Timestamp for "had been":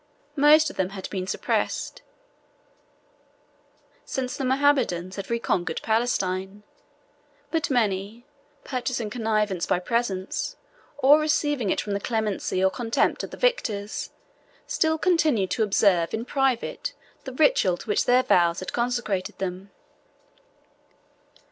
0.97-1.27